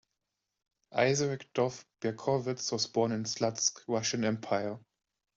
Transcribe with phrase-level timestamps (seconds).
[0.95, 4.79] Isaac Dov Berkowitz was born in Slutsk, Russian Empire.